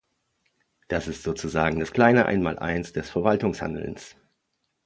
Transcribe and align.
Das 0.87 1.07
ist 1.07 1.21
sozusagen 1.21 1.79
das 1.79 1.91
kleine 1.91 2.25
Einmaleins 2.25 2.91
des 2.91 3.07
Verwaltungshandelns. 3.11 4.15